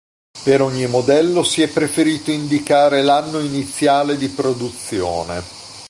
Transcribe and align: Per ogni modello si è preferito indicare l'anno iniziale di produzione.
Per 0.43 0.61
ogni 0.63 0.87
modello 0.87 1.43
si 1.43 1.61
è 1.61 1.69
preferito 1.71 2.31
indicare 2.31 3.03
l'anno 3.03 3.37
iniziale 3.37 4.17
di 4.17 4.29
produzione. 4.29 5.43